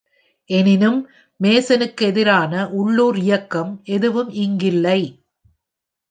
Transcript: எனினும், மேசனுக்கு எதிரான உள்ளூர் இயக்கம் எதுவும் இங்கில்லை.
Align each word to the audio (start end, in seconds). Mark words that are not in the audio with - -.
எனினும், 0.49 0.97
மேசனுக்கு 1.39 2.05
எதிரான 2.05 2.69
உள்ளூர் 2.71 3.17
இயக்கம் 3.17 3.81
எதுவும் 3.87 4.31
இங்கில்லை. 4.37 5.01